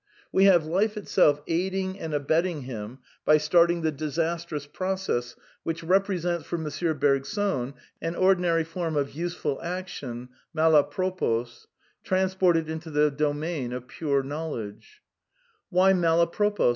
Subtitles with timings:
[0.35, 5.35] (Page 221.) We have Life itself aiding and abetting him by starting the disastrous process
[5.61, 6.97] which represents, for M.
[6.97, 11.67] Bergson," an ordinary form of useful action mal a propos
[12.03, 15.03] trans ported into the domain of pure knowledge."
[15.69, 16.69] (Page 221.) Why mal a propos?